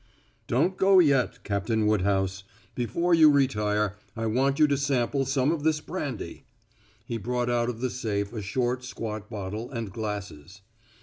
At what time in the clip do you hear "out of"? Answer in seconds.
7.51-7.81